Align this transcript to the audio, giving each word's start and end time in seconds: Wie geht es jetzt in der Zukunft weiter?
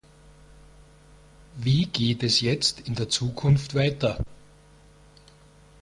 Wie 1.57 1.85
geht 1.85 2.23
es 2.23 2.41
jetzt 2.41 2.79
in 2.87 2.95
der 2.95 3.07
Zukunft 3.07 3.75
weiter? 3.75 4.17